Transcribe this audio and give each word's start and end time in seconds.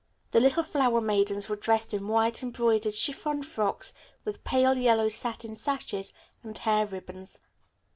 The 0.31 0.39
little 0.39 0.63
flower 0.63 0.99
maidens 0.99 1.47
were 1.47 1.55
dressed 1.55 1.93
in 1.93 2.07
white 2.07 2.41
embroidered 2.41 2.95
chiffon 2.95 3.43
frocks 3.43 3.93
with 4.25 4.43
pale 4.43 4.73
yellow 4.75 5.09
satin 5.09 5.55
sashes 5.55 6.11
and 6.41 6.57
hair 6.57 6.87
ribbons. 6.87 7.37